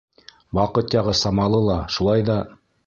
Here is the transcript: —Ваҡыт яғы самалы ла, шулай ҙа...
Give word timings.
—Ваҡыт 0.59 0.97
яғы 0.99 1.15
самалы 1.21 1.63
ла, 1.69 1.79
шулай 1.99 2.29
ҙа... 2.33 2.41